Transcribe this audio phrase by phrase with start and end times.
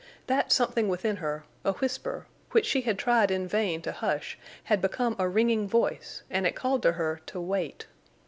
[0.25, 5.27] That something within her—a whisper—which she had tried in vain to hush had become a
[5.29, 7.85] ringing voice, and it called to her to wait.